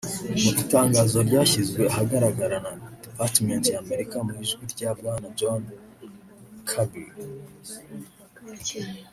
Mu 0.41 0.49
itangazo 0.63 1.17
ryashyizwe 1.27 1.81
ahagaragara 1.91 2.55
na 2.63 2.71
Departement 3.03 3.65
y’Amerika 3.73 4.15
mu 4.25 4.33
ijwi 4.43 4.63
rya 4.73 4.89
Bwana 4.97 5.27
John 5.37 5.63
Kirby 6.69 7.05